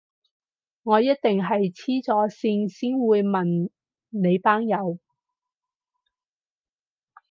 [0.81, 3.69] 我一定係痴咗線先會問
[4.09, 4.97] 你班友